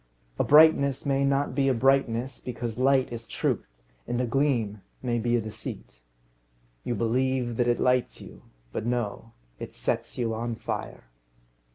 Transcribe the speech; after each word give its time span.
A 0.39 0.43
brightness 0.43 1.05
may 1.05 1.23
not 1.23 1.53
be 1.53 1.67
a 1.67 1.75
brightness, 1.75 2.41
because 2.41 2.79
light 2.79 3.13
is 3.13 3.27
truth, 3.27 3.83
and 4.07 4.19
a 4.19 4.25
gleam 4.25 4.81
may 5.03 5.19
be 5.19 5.35
a 5.35 5.41
deceit. 5.41 6.01
You 6.83 6.95
believe 6.95 7.55
that 7.57 7.67
it 7.67 7.79
lights 7.79 8.19
you; 8.19 8.41
but 8.71 8.83
no, 8.83 9.33
it 9.59 9.75
sets 9.75 10.17
you 10.17 10.33
on 10.33 10.55
fire. 10.55 11.03